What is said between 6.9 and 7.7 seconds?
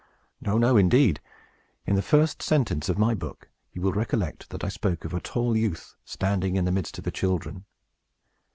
of the children.